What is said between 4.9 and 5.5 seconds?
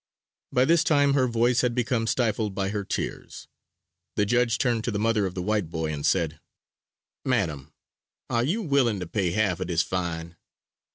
the mother of the